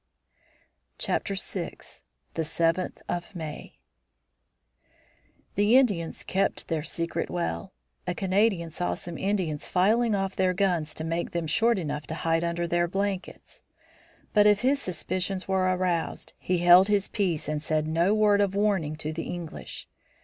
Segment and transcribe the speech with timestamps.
[0.99, 1.19] VI.
[2.33, 3.77] THE SEVENTH OF MAY
[5.53, 7.71] The Indians kept their secret well.
[8.07, 12.15] A Canadian saw some Indians filing off their guns to make them short enough to
[12.15, 13.61] hide under their blankets.
[14.33, 18.55] But if his suspicions were aroused he held his peace and said no word of
[18.55, 19.87] warning to the English.